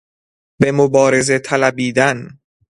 به 0.59 0.71
مبارزه 0.71 1.39
طلبیدن 1.39 2.39